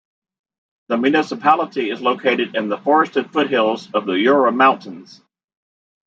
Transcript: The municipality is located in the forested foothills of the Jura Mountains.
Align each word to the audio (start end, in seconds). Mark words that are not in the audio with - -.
The 0.87 0.97
municipality 0.97 1.91
is 1.91 2.01
located 2.01 2.55
in 2.55 2.69
the 2.69 2.77
forested 2.79 3.29
foothills 3.31 3.87
of 3.93 4.07
the 4.07 4.13
Jura 4.13 4.51
Mountains. 4.51 5.21